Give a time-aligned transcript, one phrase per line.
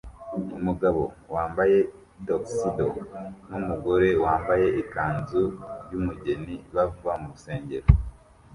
[0.57, 1.01] Umugabo
[1.33, 1.77] wambaye
[2.25, 2.87] tuxedo
[3.49, 5.41] numugore wambaye ikanzu
[5.91, 7.87] yumugeni bava mu rusengero